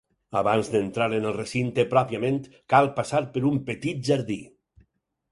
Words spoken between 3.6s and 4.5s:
petit jardí.